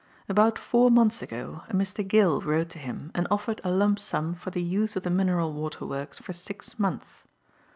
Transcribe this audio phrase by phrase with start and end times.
[0.27, 2.01] "About four months ago, a Mr.
[2.07, 5.53] Gill wrote to him and offered a lump sum for the use of the mineral
[5.53, 7.27] water works for six months.